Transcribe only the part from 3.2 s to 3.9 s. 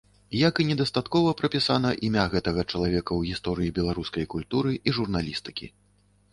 гісторыі